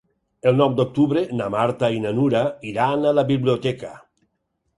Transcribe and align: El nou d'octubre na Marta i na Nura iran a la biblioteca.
El 0.51 0.55
nou 0.61 0.71
d'octubre 0.79 1.21
na 1.41 1.49
Marta 1.55 1.89
i 1.97 1.99
na 2.07 2.15
Nura 2.21 2.41
iran 2.73 3.07
a 3.11 3.13
la 3.19 3.27
biblioteca. 3.29 3.93